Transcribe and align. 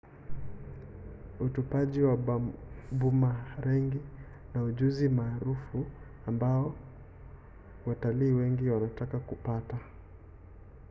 utupaji 1.39 2.01
wa 2.01 2.17
bumarengi 2.91 3.99
ni 4.55 4.61
ujuzi 4.61 5.09
maarufu 5.09 5.85
ambao 6.27 6.75
watalii 7.85 8.31
wengi 8.31 8.69
wanataka 8.69 9.19
kupata 9.19 9.77